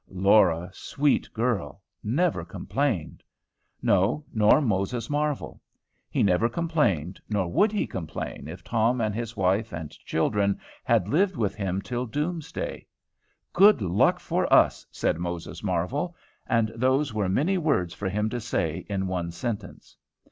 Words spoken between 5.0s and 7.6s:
Marvel. He never complained, nor